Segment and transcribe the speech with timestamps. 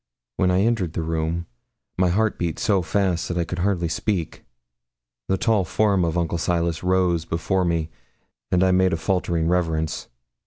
[0.37, 1.45] When I entered the room,
[1.95, 4.43] my heart beat so fast that I could hardly speak.
[5.27, 7.91] The tall form of Uncle Silas rose before me,
[8.51, 10.07] and I made him a faltering reverence.